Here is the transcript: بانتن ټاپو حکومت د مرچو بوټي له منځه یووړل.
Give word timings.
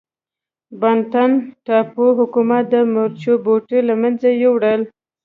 بانتن 0.79 1.31
ټاپو 1.65 2.05
حکومت 2.19 2.63
د 2.73 2.75
مرچو 2.93 3.33
بوټي 3.43 3.79
له 3.89 3.93
منځه 4.01 4.27
یووړل. 4.43 4.81